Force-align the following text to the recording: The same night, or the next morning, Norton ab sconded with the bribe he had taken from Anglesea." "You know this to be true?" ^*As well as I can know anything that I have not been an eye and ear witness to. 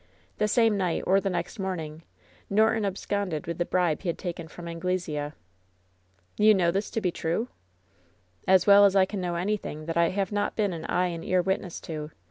The 0.39 0.47
same 0.47 0.77
night, 0.77 1.03
or 1.05 1.21
the 1.21 1.29
next 1.29 1.59
morning, 1.59 2.01
Norton 2.49 2.85
ab 2.85 2.97
sconded 2.97 3.45
with 3.45 3.59
the 3.59 3.65
bribe 3.65 4.01
he 4.01 4.09
had 4.09 4.17
taken 4.17 4.47
from 4.47 4.67
Anglesea." 4.67 5.33
"You 6.39 6.55
know 6.55 6.71
this 6.71 6.89
to 6.89 7.01
be 7.01 7.11
true?" 7.11 7.49
^*As 8.47 8.65
well 8.65 8.85
as 8.85 8.95
I 8.95 9.05
can 9.05 9.21
know 9.21 9.35
anything 9.35 9.85
that 9.85 9.97
I 9.97 10.09
have 10.09 10.31
not 10.31 10.55
been 10.55 10.73
an 10.73 10.85
eye 10.85 11.09
and 11.09 11.23
ear 11.23 11.43
witness 11.43 11.79
to. 11.81 12.09